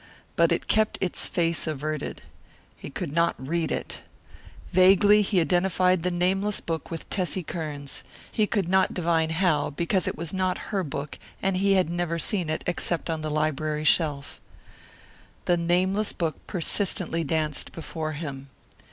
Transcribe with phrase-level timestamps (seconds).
[0.35, 2.23] But it kept its face averted.
[2.75, 4.01] He could not read it.
[4.73, 10.07] Vaguely he identified the nameless book with Tessie Kearns; he could not divine how, because
[10.07, 13.83] it was not her book and he had never seen it except on the library
[13.83, 14.41] shelf.
[15.45, 18.49] The nameless book persistently danced before him.